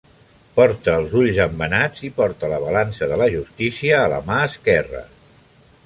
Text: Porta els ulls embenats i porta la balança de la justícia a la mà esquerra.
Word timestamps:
Porta 0.53 0.95
els 1.01 1.11
ulls 1.19 1.41
embenats 1.45 2.01
i 2.09 2.11
porta 2.21 2.49
la 2.55 2.59
balança 2.65 3.11
de 3.13 3.21
la 3.23 3.29
justícia 3.37 4.01
a 4.01 4.09
la 4.15 4.21
mà 4.31 4.41
esquerra. 4.51 5.05